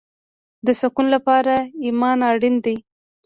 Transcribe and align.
د 0.65 0.67
سکون 0.81 1.05
لپاره 1.15 1.53
ایمان 1.83 2.17
اړین 2.31 2.55
دی 2.65 2.75